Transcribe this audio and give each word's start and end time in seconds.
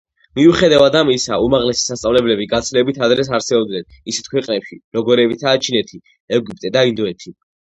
მიუხედავად 0.37 0.95
ამისა, 1.01 1.37
უმაღლესი 1.47 1.83
სასწავლებლები 1.89 2.47
გაცილებით 2.55 2.97
ადრეც 3.09 3.31
არსებობდნენ 3.39 3.87
ისეთ 4.13 4.33
ქვეყნებში, 4.35 4.81
როგორებიცაა 4.99 5.63
ჩინეთი, 5.69 6.03
ეგვიპტე 6.41 6.75
და 6.79 6.87
ინდოეთი. 6.95 7.37